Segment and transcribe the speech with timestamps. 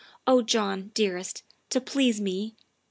[0.25, 2.55] Oh John, dearest, to please me."